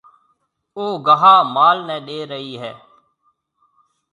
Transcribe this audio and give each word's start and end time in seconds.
او 0.77 0.85
گاها 1.05 1.35
مال 1.55 1.77
نَي 1.87 1.93
ڏيَ 2.07 2.19
رئي 2.31 2.53
هيَ۔ 2.61 2.73